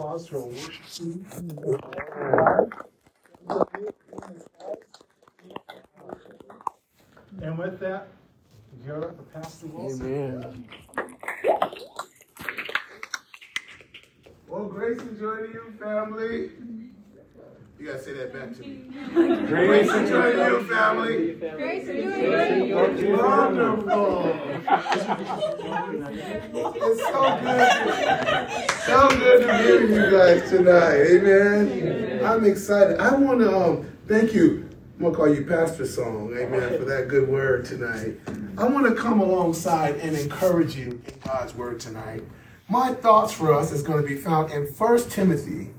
[0.00, 1.26] applause worship team.
[7.42, 8.08] And with that,
[8.86, 10.06] give it up for Pastor Wilson.
[10.06, 10.68] Amen.
[14.48, 16.50] Well, grace and joy to you, family.
[17.80, 18.84] You gotta say that back to me.
[19.46, 21.32] Grace and joy to you, family.
[21.32, 23.16] Grace and joy.
[23.16, 24.34] Wonderful.
[26.76, 28.70] It's so good.
[28.82, 30.98] So good to hear you guys tonight.
[31.06, 32.22] Amen.
[32.22, 33.00] I'm excited.
[33.00, 34.68] I want to um, thank you.
[34.98, 36.36] I'm gonna call you Pastor Song.
[36.36, 36.78] Amen.
[36.78, 38.20] For that good word tonight.
[38.58, 42.24] I want to come alongside and encourage you in God's word tonight.
[42.68, 45.70] My thoughts for us is going to be found in 1 Timothy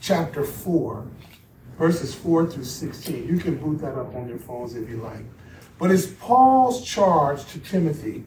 [0.00, 1.06] chapter 4,
[1.78, 3.28] verses 4 through 16.
[3.28, 5.24] You can boot that up on your phones if you like.
[5.78, 8.24] But it's Paul's charge to Timothy,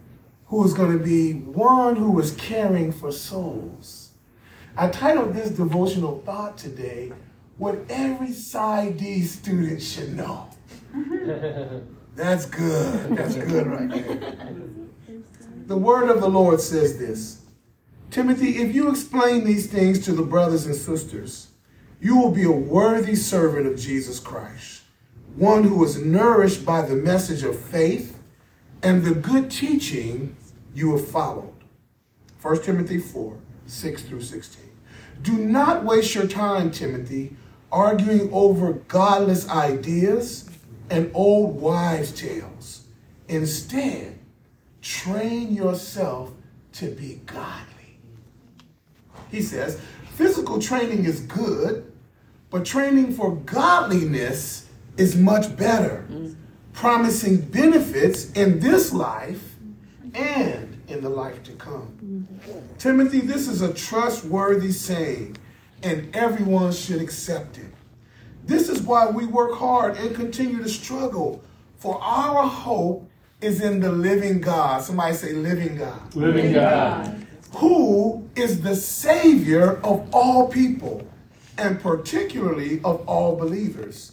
[0.47, 4.11] who is going to be one who is caring for souls.
[4.75, 7.11] I titled this devotional thought today,
[7.57, 10.49] What Every PsyD Student Should Know.
[12.15, 13.17] That's good.
[13.17, 14.49] That's good right there.
[15.67, 17.41] The word of the Lord says this
[18.09, 21.49] Timothy, if you explain these things to the brothers and sisters,
[21.99, 24.83] you will be a worthy servant of Jesus Christ,
[25.35, 28.19] one who is nourished by the message of faith
[28.83, 30.35] and the good teaching
[30.73, 31.53] you have followed.
[32.41, 34.63] 1 Timothy 4 6 through 16.
[35.21, 37.35] Do not waste your time, Timothy,
[37.71, 40.49] arguing over godless ideas
[40.89, 42.85] and old wives' tales.
[43.27, 44.19] Instead,
[44.81, 46.31] train yourself
[46.73, 47.99] to be godly.
[49.29, 49.81] He says,
[50.17, 51.91] physical training is good,
[52.49, 56.07] but training for godliness is much better,
[56.73, 59.55] promising benefits in this life
[60.15, 62.27] and in the life to come.
[62.79, 65.37] Timothy, this is a trustworthy saying,
[65.83, 67.71] and everyone should accept it.
[68.43, 71.43] This is why we work hard and continue to struggle,
[71.77, 73.07] for our hope
[73.39, 74.81] is in the living God.
[74.81, 76.15] Somebody say, living God.
[76.15, 77.16] Living God.
[77.57, 81.07] Who is the Savior of all people,
[81.57, 84.11] and particularly of all believers.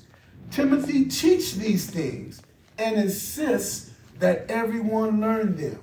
[0.51, 2.41] Timothy, teach these things
[2.79, 5.79] and insists that everyone learn them.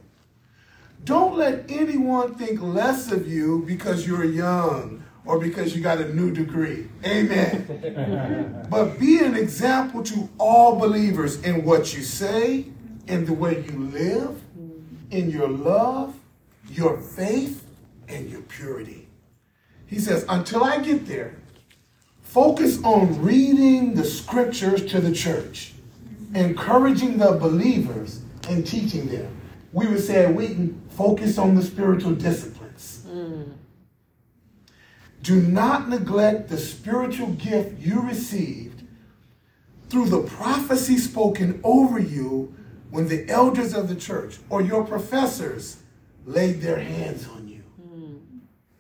[1.04, 6.14] Don't let anyone think less of you because you're young or because you got a
[6.16, 6.88] new degree.
[7.06, 8.66] Amen.
[8.72, 12.66] but be an example to all believers in what you say,
[13.08, 14.42] in the way you live,
[15.12, 16.16] in your love,
[16.70, 17.64] your faith,
[18.08, 19.08] and your purity.
[19.88, 21.36] He says, until I get there,
[22.22, 25.74] focus on reading the scriptures to the church,
[26.34, 29.42] encouraging the believers, and teaching them.
[29.74, 33.06] We would say at Wheaton, focus on the spiritual disciplines.
[33.08, 33.54] Mm.
[35.24, 38.84] Do not neglect the spiritual gift you received
[39.90, 42.56] through the prophecy spoken over you
[42.90, 45.81] when the elders of the church or your professors
[46.26, 47.64] laid their hands on you.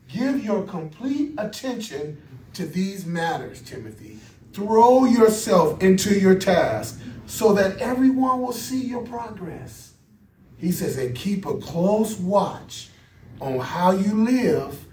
[0.08, 2.22] Give your complete attention
[2.54, 4.20] to these matters, Timothy.
[4.52, 9.94] Throw yourself into your task so that everyone will see your progress.
[10.58, 12.90] He says, and keep a close watch
[13.40, 14.86] on how you live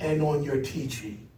[0.00, 1.28] and on your teaching.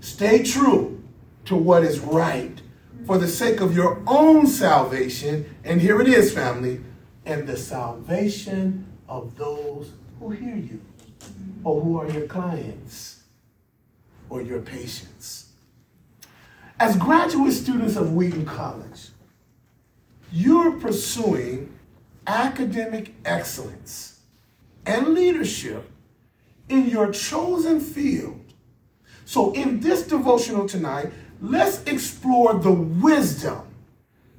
[0.00, 1.02] Stay true
[1.46, 2.60] to what is right
[3.06, 5.56] for the sake of your own salvation.
[5.64, 6.80] And here it is, family,
[7.24, 9.92] and the salvation of those
[10.24, 10.80] who hear you
[11.64, 13.24] or who are your clients
[14.30, 15.50] or your patients.
[16.80, 19.08] As graduate students of Wheaton College,
[20.32, 21.72] you're pursuing
[22.26, 24.20] academic excellence
[24.86, 25.90] and leadership
[26.70, 28.40] in your chosen field.
[29.26, 33.60] So, in this devotional tonight, let's explore the wisdom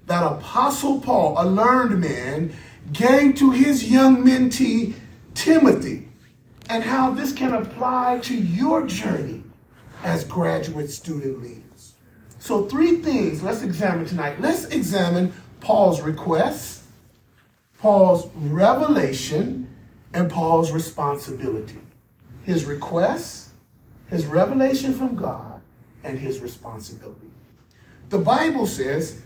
[0.07, 2.53] that Apostle Paul, a learned man,
[2.91, 4.95] gave to his young mentee,
[5.35, 6.07] Timothy,
[6.69, 9.43] and how this can apply to your journey
[10.03, 11.93] as graduate student leaders.
[12.39, 14.41] So, three things let's examine tonight.
[14.41, 16.83] Let's examine Paul's request,
[17.79, 19.67] Paul's revelation,
[20.13, 21.79] and Paul's responsibility.
[22.43, 23.49] His request,
[24.09, 25.61] his revelation from God,
[26.03, 27.31] and his responsibility.
[28.09, 29.21] The Bible says,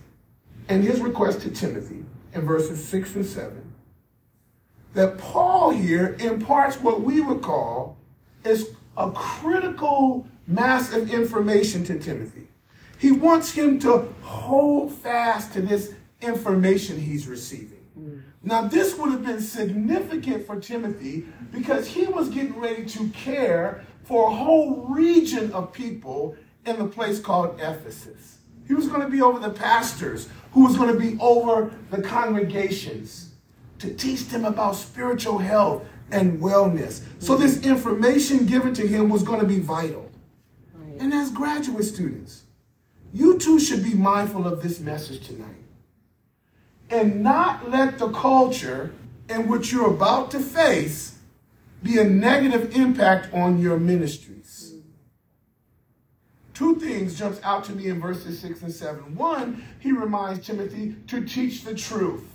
[0.69, 3.58] in his request to Timothy, in verses 6 and 7,
[4.93, 7.97] that Paul here imparts what we would call
[8.43, 12.47] is a critical mass of information to Timothy.
[12.97, 17.85] He wants him to hold fast to this information he's receiving.
[17.97, 18.21] Mm.
[18.43, 23.85] Now, this would have been significant for Timothy because he was getting ready to care
[24.03, 26.35] for a whole region of people
[26.65, 28.39] in the place called Ephesus.
[28.67, 32.01] He was going to be over the pastors, who was going to be over the
[32.01, 33.28] congregations
[33.79, 37.03] to teach them about spiritual health and wellness.
[37.19, 40.09] So, this information given to him was going to be vital.
[40.99, 42.43] And as graduate students,
[43.13, 45.55] you too should be mindful of this message tonight
[46.89, 48.91] and not let the culture
[49.29, 51.17] in which you're about to face
[51.83, 54.73] be a negative impact on your ministries.
[56.53, 59.15] Two things jumps out to me in verses 6 and 7.
[59.15, 62.25] One, he reminds Timothy to teach the truth.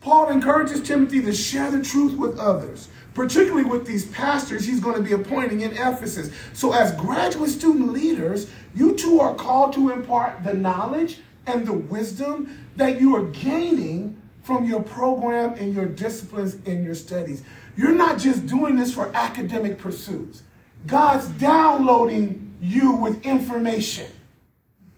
[0.00, 4.96] Paul encourages Timothy to share the truth with others, particularly with these pastors he's going
[4.96, 6.30] to be appointing in Ephesus.
[6.52, 11.72] So, as graduate student leaders, you too are called to impart the knowledge and the
[11.72, 17.42] wisdom that you are gaining from your program and your disciplines in your studies.
[17.76, 20.42] You're not just doing this for academic pursuits.
[20.86, 24.06] God's downloading you with information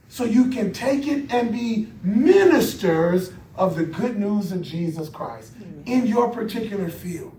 [0.08, 5.52] so you can take it and be ministers of the good news of Jesus Christ
[5.84, 7.34] in your particular field.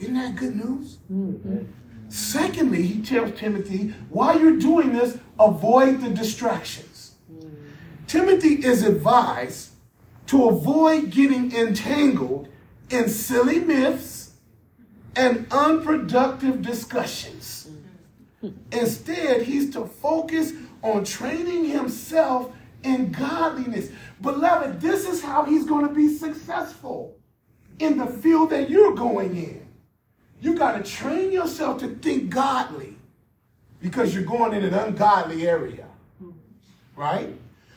[0.00, 0.98] Isn't that good news?
[1.10, 1.62] Mm-hmm.
[2.08, 7.14] Secondly, he tells Timothy, while you're doing this, avoid the distractions.
[7.32, 7.48] Mm-hmm.
[8.06, 9.70] Timothy is advised
[10.26, 12.48] to avoid getting entangled
[12.90, 14.32] in silly myths
[15.14, 17.70] and unproductive discussions.
[18.70, 20.52] Instead, he's to focus
[20.82, 22.52] on training himself
[22.86, 23.90] in godliness.
[24.22, 27.16] Beloved, this is how he's going to be successful
[27.78, 29.66] in the field that you're going in.
[30.40, 32.96] You got to train yourself to think godly
[33.80, 35.86] because you're going in an ungodly area.
[36.94, 37.34] Right?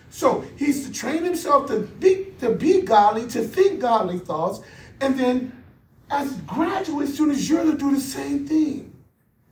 [0.09, 4.62] So he's to train himself to be, to be godly, to think godly thoughts,
[5.01, 5.51] and then
[6.09, 8.91] as graduate students, you're to do the same thing.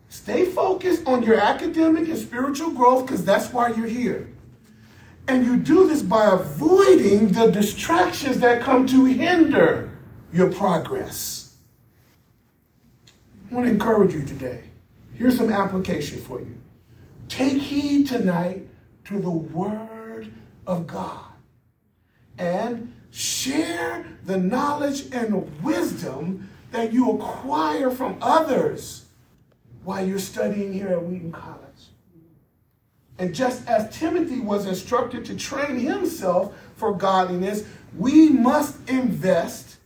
[0.09, 4.27] Stay focused on your academic and spiritual growth because that's why you're here.
[5.27, 9.91] And you do this by avoiding the distractions that come to hinder
[10.31, 11.57] your progress.
[13.51, 14.63] I want to encourage you today.
[15.13, 16.57] Here's some application for you.
[17.27, 18.67] Take heed tonight
[19.05, 20.31] to the word
[20.65, 21.25] of God
[22.37, 29.05] and share the knowledge and wisdom that you acquire from others
[29.83, 31.66] while you're studying here at Wheaton College.
[33.19, 37.63] And just as Timothy was instructed to train himself for godliness,
[37.95, 39.77] we must invest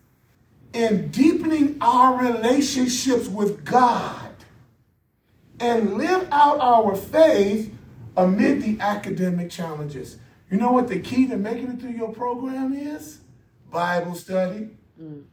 [0.74, 4.32] in deepening our relationships with God
[5.60, 7.74] and live out our faith
[8.18, 10.18] amid the academic challenges.
[10.50, 13.20] You know what the key to making it through your program is?
[13.70, 14.70] Bible study,
[15.02, 15.24] mm.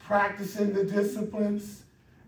[0.00, 1.84] practicing the disciplines,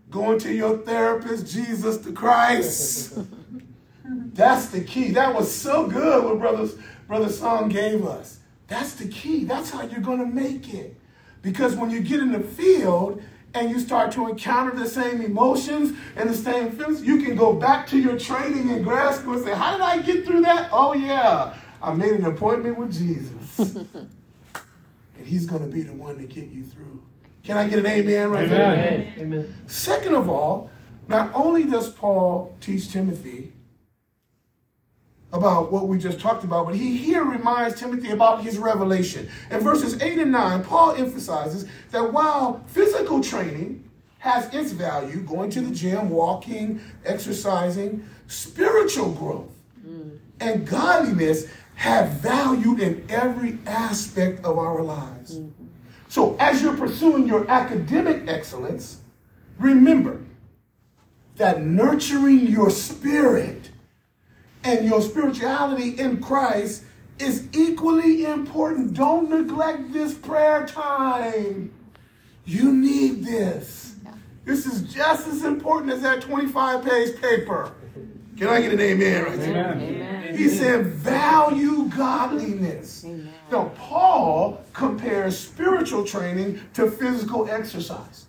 [0.09, 3.17] going to your therapist, Jesus the Christ.
[4.09, 4.29] Mm-hmm.
[4.33, 5.11] That's the key.
[5.11, 6.69] That was so good what Brother,
[7.07, 8.39] Brother Song gave us.
[8.67, 9.45] That's the key.
[9.45, 10.95] That's how you're going to make it.
[11.41, 13.21] Because when you get in the field
[13.53, 17.53] and you start to encounter the same emotions and the same feelings, you can go
[17.53, 20.69] back to your training in grad school and say, How did I get through that?
[20.71, 23.75] Oh, yeah, I made an appointment with Jesus.
[25.17, 27.01] and he's going to be the one to get you through.
[27.43, 28.59] Can I get an amen right amen.
[28.59, 29.13] there?
[29.19, 29.55] Amen.
[29.67, 30.69] Second of all,
[31.07, 33.53] not only does Paul teach Timothy
[35.33, 39.29] about what we just talked about, but he here reminds Timothy about his revelation.
[39.51, 43.83] In verses 8 and 9, Paul emphasizes that while physical training
[44.19, 49.53] has its value, going to the gym, walking, exercising, spiritual growth
[49.85, 50.17] mm.
[50.39, 55.37] and godliness have value in every aspect of our lives.
[55.37, 55.65] Mm-hmm.
[56.09, 59.01] So as you're pursuing your academic excellence,
[59.59, 60.19] remember
[61.35, 63.66] that nurturing your spirit
[64.67, 66.83] and your spirituality in Christ
[67.19, 68.93] is equally important.
[68.93, 71.71] Don't neglect this prayer time.
[72.45, 73.95] You need this.
[74.43, 77.71] This is just as important as that 25 page paper.
[78.37, 79.73] Can I get an amen right there?
[79.73, 80.37] Amen.
[80.37, 83.03] He said, value godliness.
[83.05, 83.33] Amen.
[83.51, 88.25] Now, Paul compares spiritual training to physical exercise.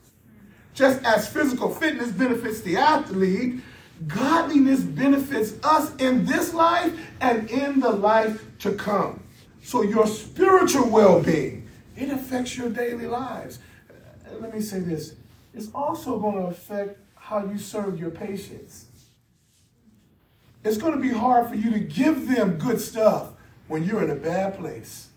[0.72, 3.60] Just as physical fitness benefits the athlete,
[4.06, 9.22] Godliness benefits us in this life and in the life to come.
[9.62, 13.58] So your spiritual well-being, it affects your daily lives.
[13.90, 15.14] Uh, let me say this.
[15.52, 18.86] It's also going to affect how you serve your patients.
[20.64, 23.32] It's going to be hard for you to give them good stuff
[23.66, 25.08] when you're in a bad place.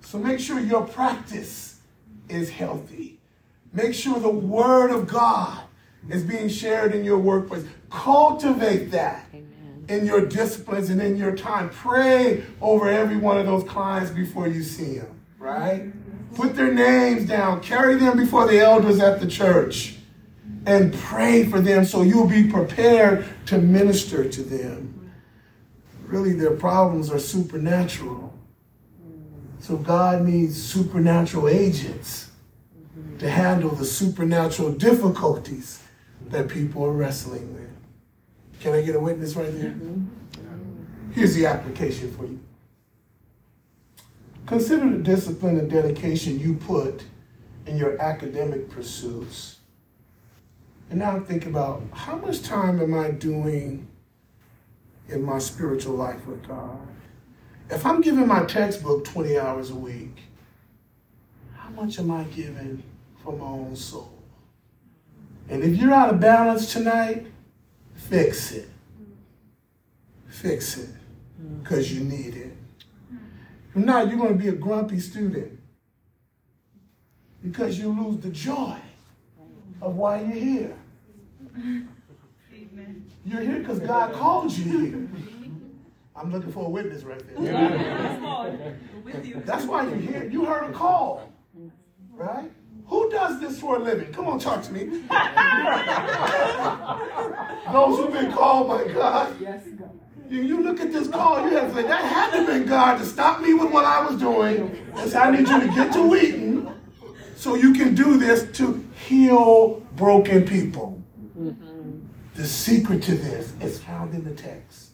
[0.00, 1.80] So make sure your practice
[2.28, 3.18] is healthy.
[3.72, 5.65] Make sure the Word of God
[6.08, 7.64] is being shared in your workplace.
[7.90, 9.26] Cultivate that
[9.88, 11.70] in your disciplines and in your time.
[11.70, 15.92] Pray over every one of those clients before you see them, right?
[16.34, 19.96] Put their names down, carry them before the elders at the church,
[20.66, 25.12] and pray for them so you'll be prepared to minister to them.
[26.06, 28.32] Really, their problems are supernatural.
[29.60, 32.30] So God needs supernatural agents
[33.18, 35.82] to handle the supernatural difficulties
[36.30, 37.70] that people are wrestling with.
[38.60, 39.74] Can I get a witness right there?
[41.12, 42.40] Here's the application for you.
[44.46, 47.04] Consider the discipline and dedication you put
[47.66, 49.58] in your academic pursuits.
[50.90, 53.88] And now think about how much time am I doing
[55.08, 56.78] in my spiritual life with God?
[57.70, 60.18] If I'm giving my textbook 20 hours a week,
[61.56, 62.84] how much am I giving
[63.24, 64.15] for my own soul?
[65.48, 67.26] And if you're out of balance tonight,
[67.94, 68.68] fix it.
[70.26, 70.90] Fix it
[71.62, 72.56] because you need it.
[73.74, 75.58] If not, you're going to be a grumpy student
[77.42, 78.76] because you lose the joy
[79.80, 80.76] of why you're here.
[83.24, 85.08] You're here because God called you here.
[86.14, 88.76] I'm looking for a witness right there.
[89.44, 90.24] That's why you're here.
[90.30, 91.30] You heard a call,
[92.14, 92.50] right?
[92.88, 94.12] Who does this for a living?
[94.12, 94.84] Come on, talk to me.
[97.72, 99.34] Those who've been called by God.
[99.40, 99.90] Yes, God.
[100.28, 102.66] You, you look at this call, you have to say, that had to have been
[102.66, 104.84] God to stop me with what I was doing.
[104.86, 106.74] Because I need you to get to Wheaton
[107.36, 111.02] so you can do this to heal broken people.
[112.34, 114.90] The secret to this is found in the text.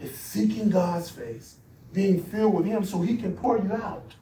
[0.00, 1.56] It's seeking God's face,
[1.92, 4.14] being filled with Him so He can pour you out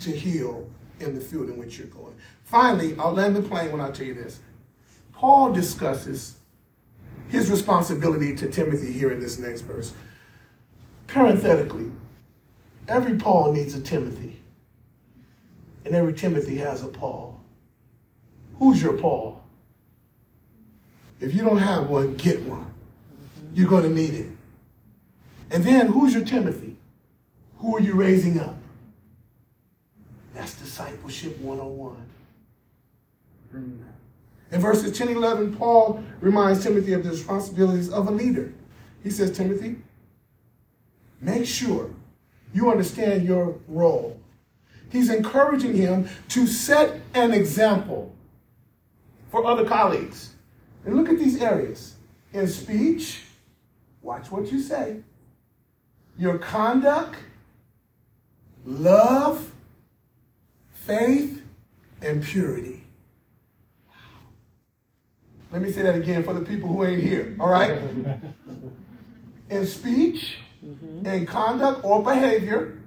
[0.00, 0.68] to heal
[1.00, 2.14] in the field in which you're going.
[2.44, 4.40] Finally, I'll land the plane when I tell you this.
[5.12, 6.36] Paul discusses
[7.28, 9.92] his responsibility to Timothy here in this next verse.
[11.06, 11.90] Parenthetically,
[12.88, 14.40] every Paul needs a Timothy,
[15.84, 17.40] and every Timothy has a Paul.
[18.58, 19.42] Who's your Paul?
[21.20, 22.72] If you don't have one, get one.
[23.54, 24.30] You're going to need it.
[25.50, 26.76] And then, who's your Timothy?
[27.58, 28.56] Who are you raising up?
[30.34, 31.96] That's discipleship 101.
[34.50, 38.52] In verses 10 and 11, Paul reminds Timothy of the responsibilities of a leader.
[39.02, 39.76] He says, Timothy,
[41.20, 41.90] make sure
[42.52, 44.18] you understand your role.
[44.90, 48.12] He's encouraging him to set an example
[49.30, 50.34] for other colleagues.
[50.84, 51.94] And look at these areas.
[52.32, 53.22] In speech,
[54.02, 54.98] watch what you say.
[56.18, 57.16] Your conduct,
[58.64, 59.50] love,
[60.86, 61.42] faith,
[62.02, 62.84] and purity.
[65.50, 67.80] Let me say that again for the people who ain't here, all right?
[69.50, 71.06] in speech, mm-hmm.
[71.06, 72.78] in conduct or behavior,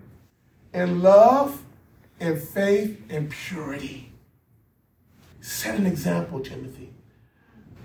[0.74, 1.64] in love,
[2.20, 4.12] in faith, and purity.
[5.42, 6.94] Set an example, Timothy.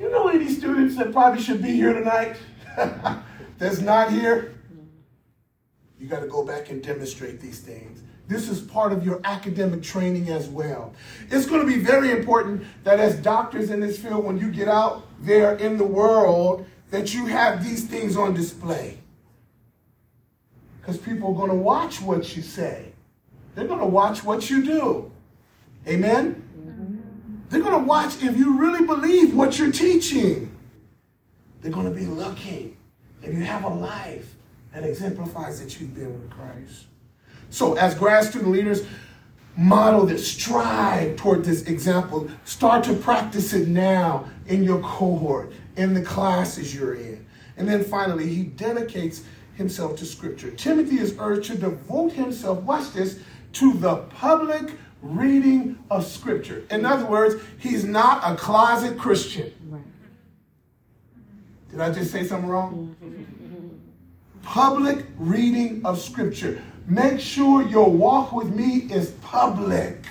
[0.01, 2.37] You know any students that probably should be here tonight
[3.59, 4.55] that's not here?
[6.01, 8.03] You got to go back and demonstrate these things.
[8.29, 10.95] This is part of your academic training as well.
[11.31, 14.69] It's going to be very important that as doctors in this field, when you get
[14.69, 18.99] out there in the world, that you have these things on display.
[20.81, 22.93] Because people are going to watch what you say.
[23.55, 25.11] They're going to watch what you do.
[25.87, 26.43] Amen?
[26.59, 27.37] Mm-hmm.
[27.49, 30.57] They're going to watch if you really believe what you're teaching.
[31.61, 32.77] They're going to be looking
[33.23, 34.35] if you have a life
[34.73, 36.87] that exemplifies that you've been with Christ.
[37.53, 38.87] So, as grad student leaders,
[39.59, 42.31] model this, strive toward this example.
[42.47, 47.27] Start to practice it now in your cohort, in the classes you're in.
[47.59, 50.51] And then finally, he dedicates himself to Scripture.
[50.53, 53.21] Timothy is urged to devote himself, watch this,
[53.53, 56.65] to the public reading of Scripture.
[56.71, 59.53] In other words, he's not a closet Christian.
[61.71, 62.97] Did I just say something wrong?
[64.43, 66.63] public reading of Scripture.
[66.87, 70.05] Make sure your walk with me is public.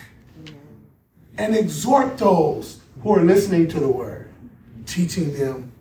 [1.37, 4.29] And exhort those who are listening to the word,
[4.85, 5.71] teaching them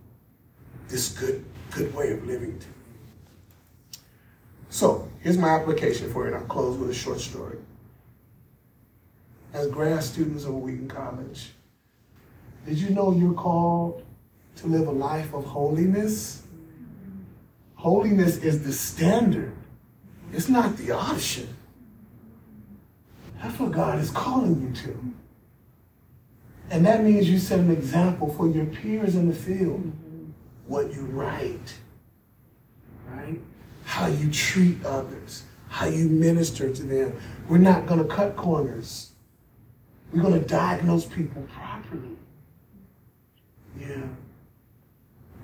[0.88, 2.60] this good, good way of living.
[4.70, 6.34] So, here's my application for it.
[6.34, 7.58] I'll close with a short story.
[9.52, 11.50] As grad students of Wheaton College,
[12.66, 14.04] did you know you're called
[14.56, 16.42] to live a life of holiness?
[17.74, 19.52] Holiness is the standard
[20.32, 21.48] it's not the option.
[23.42, 25.14] That's what God is calling you to.
[26.70, 29.80] And that means you set an example for your peers in the field.
[29.80, 30.30] Mm-hmm.
[30.66, 31.74] What you write,
[33.08, 33.40] right?
[33.84, 37.20] How you treat others, how you minister to them.
[37.48, 39.10] We're not going to cut corners.
[40.12, 42.16] We're going to diagnose people properly.
[43.78, 44.02] Yeah.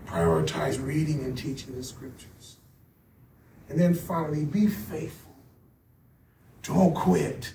[0.06, 2.58] Prioritize reading and teaching the scriptures.
[3.68, 5.34] And then finally, be faithful.
[6.62, 7.52] Don't quit.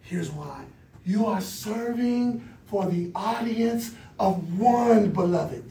[0.00, 0.64] Here's why
[1.04, 5.70] you are serving for the audience of one beloved.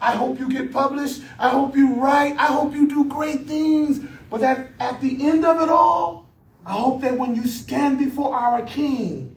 [0.00, 1.22] I hope you get published.
[1.38, 2.36] I hope you write.
[2.36, 4.00] I hope you do great things.
[4.28, 6.28] But that at the end of it all,
[6.66, 9.36] I hope that when you stand before our King,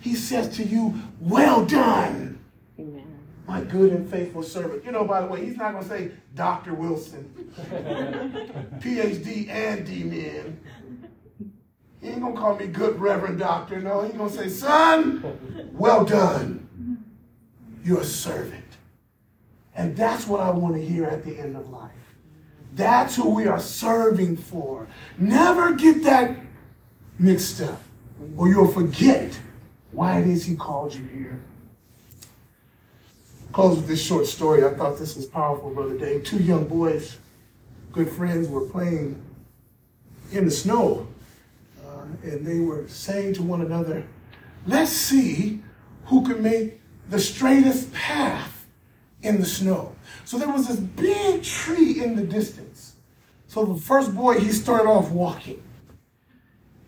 [0.00, 2.38] he says to you, Well done,
[2.78, 3.07] Amen.
[3.48, 4.84] My good and faithful servant.
[4.84, 6.74] You know, by the way, he's not going to say Dr.
[6.74, 7.50] Wilson,
[8.78, 10.60] PhD and D-Min.
[12.02, 13.80] He ain't going to call me good Reverend Doctor.
[13.80, 17.02] No, he's going to say, Son, well done.
[17.82, 18.64] You're a servant.
[19.74, 21.90] And that's what I want to hear at the end of life.
[22.74, 24.86] That's who we are serving for.
[25.16, 26.36] Never get that
[27.18, 27.80] mixed up,
[28.36, 29.40] or you'll forget
[29.90, 31.40] why it is he called you here.
[33.58, 34.64] Close with this short story.
[34.64, 36.22] I thought this was powerful, Brother Dave.
[36.22, 37.18] Two young boys,
[37.90, 39.20] good friends, were playing
[40.30, 41.08] in the snow,
[41.84, 44.04] uh, and they were saying to one another,
[44.64, 45.60] Let's see
[46.04, 48.64] who can make the straightest path
[49.22, 49.96] in the snow.
[50.24, 52.94] So there was this big tree in the distance.
[53.48, 55.60] So the first boy, he started off walking,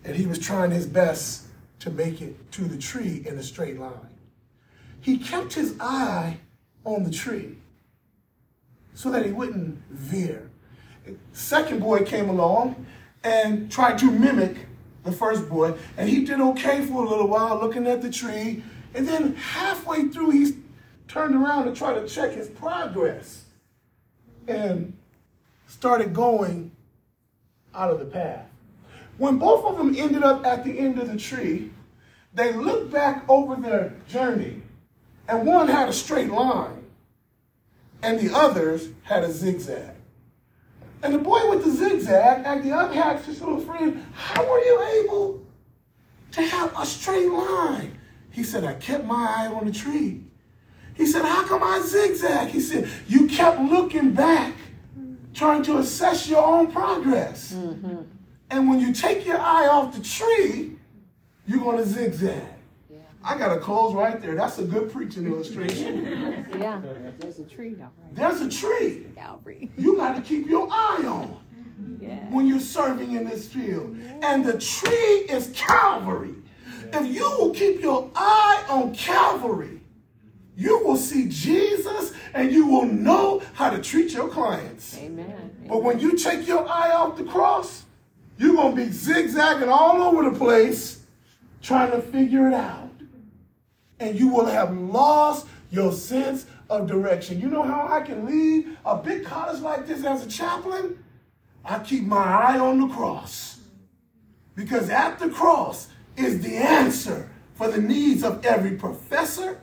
[0.05, 1.49] and he was trying his best
[1.81, 4.15] to make it to the tree in a straight line.
[5.01, 6.39] He kept his eye
[6.85, 7.57] on the tree
[8.95, 10.51] so that he wouldn't veer.
[11.33, 12.87] Second boy came along
[13.25, 14.57] and tried to mimic
[15.05, 18.63] the first boy, and he did okay for a little while looking at the tree.
[18.95, 20.57] And then halfway through, he
[21.09, 23.45] turned around to try to check his progress
[24.47, 24.97] and
[25.67, 26.73] started going
[27.75, 28.47] out of the path.
[29.17, 31.71] When both of them ended up at the end of the tree,
[32.35, 34.60] they looked back over their journey,
[35.31, 36.85] and one had a straight line,
[38.03, 39.95] and the others had a zigzag.
[41.03, 44.83] And the boy with the zigzag the other asked his little friend, How were you
[45.03, 45.43] able
[46.33, 47.97] to have a straight line?
[48.31, 50.23] He said, I kept my eye on the tree.
[50.95, 52.49] He said, How come I zigzag?
[52.49, 54.55] He said, You kept looking back,
[55.33, 57.55] trying to assess your own progress.
[57.55, 58.03] Mm-hmm.
[58.51, 60.73] And when you take your eye off the tree,
[61.47, 62.60] you're going to zigzag.
[63.23, 63.31] Yeah.
[63.31, 64.35] I got to close right there.
[64.35, 66.47] That's a good preaching illustration.
[66.59, 66.81] yeah,
[67.19, 67.91] there's a tree now.
[68.03, 68.15] Right?
[68.15, 69.07] There's a tree.
[69.17, 69.71] Calvary.
[69.77, 71.39] You got to keep your eye on
[72.01, 72.29] yeah.
[72.31, 73.97] when you're serving in this field.
[73.97, 74.33] Yeah.
[74.33, 76.35] And the tree is Calvary.
[76.93, 79.81] If you will keep your eye on Calvary,
[80.57, 84.97] you will see Jesus and you will know how to treat your clients.
[84.99, 85.67] Amen.
[85.67, 87.85] But when you take your eye off the cross,
[88.39, 91.03] you're going to be zigzagging all over the place
[91.63, 92.90] trying to figure it out.
[94.01, 97.41] And you will have lost your sense of direction.
[97.41, 101.05] You know how I can lead a big college like this as a chaplain?
[101.65, 103.59] I keep my eye on the cross.
[104.55, 109.61] Because at the cross is the answer for the needs of every professor,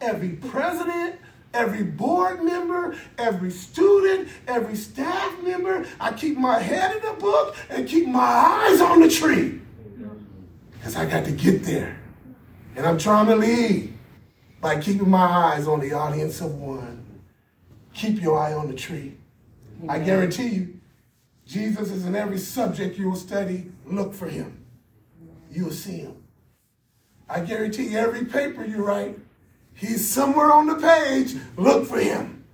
[0.00, 1.16] every president,
[1.54, 5.86] every board member, every student, every staff member.
[5.98, 9.60] I keep my head in the book and keep my eyes on the tree.
[10.72, 11.99] Because I got to get there.
[12.76, 13.92] And I'm trying to lead
[14.60, 17.04] by keeping my eyes on the audience of one.
[17.94, 19.16] Keep your eye on the tree.
[19.82, 19.90] Amen.
[19.90, 20.80] I guarantee you,
[21.46, 23.70] Jesus is in every subject you will study.
[23.84, 24.64] Look for him.
[25.50, 26.16] You'll see him.
[27.28, 29.18] I guarantee you, every paper you write,
[29.74, 31.36] He's somewhere on the page.
[31.56, 32.44] Look for him.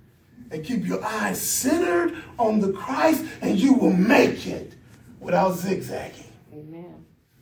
[0.49, 4.73] And keep your eyes centered on the Christ, and you will make it
[5.19, 6.26] without zigzagging.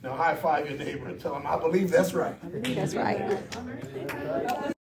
[0.05, 0.17] Amen.
[0.17, 2.35] Now high five your neighbor and tell him, I believe that's right.
[2.43, 4.74] I believe that's right.